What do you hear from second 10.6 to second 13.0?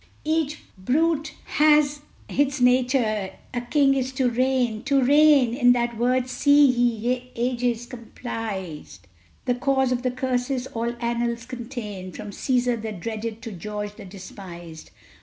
all annals contain, From Cæsar the